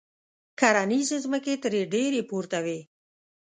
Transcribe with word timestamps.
کرنیزې 0.59 1.17
ځمکې 1.25 1.53
ترې 1.63 1.81
ډېرې 1.93 2.21
پورته 2.29 2.59
وې. 2.65 2.79